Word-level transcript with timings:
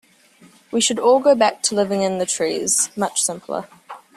We 0.71 0.81
should 0.81 0.97
all 0.97 1.19
go 1.19 1.35
back 1.35 1.61
to 1.61 1.75
living 1.75 2.01
in 2.01 2.17
the 2.17 2.25
trees, 2.25 2.89
much 2.97 3.21
simpler. 3.21 3.67